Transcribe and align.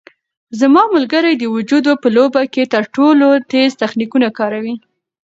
زما 0.59 0.83
ملګری 0.95 1.33
د 1.37 1.43
جودو 1.69 1.93
په 2.03 2.07
لوبه 2.15 2.41
کې 2.53 2.63
تر 2.73 2.83
ټولو 2.95 3.27
تېز 3.51 3.69
تخنیکونه 3.83 4.27
کاروي. 4.37 4.75